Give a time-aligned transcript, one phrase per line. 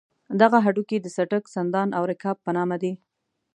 [0.41, 2.93] دغه هډوکي د څټک، سندان او رکاب په نامه دي.